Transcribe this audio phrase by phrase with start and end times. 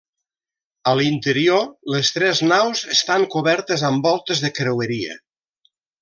[0.91, 5.19] A l'interior, les tres naus estan cobertes amb voltes de creueria.